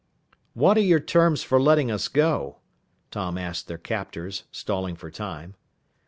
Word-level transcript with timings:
"What 0.55 0.77
are 0.77 0.81
your 0.81 0.99
terms 0.99 1.43
for 1.43 1.61
letting 1.61 1.91
us 1.91 2.07
go?" 2.07 2.57
Tom 3.11 3.37
asked 3.37 3.67
their 3.67 3.77
captors, 3.77 4.45
stalling 4.51 4.95
for 4.95 5.11
time. 5.11 5.53